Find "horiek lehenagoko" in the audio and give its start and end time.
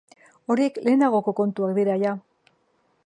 0.53-1.35